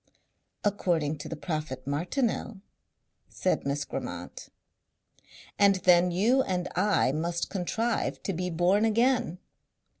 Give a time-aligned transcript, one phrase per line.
[0.63, 2.59] "According to the prophet Martineau,"
[3.29, 4.49] said Miss Grammont.
[5.59, 9.37] "And then you and I must contrive to be born again."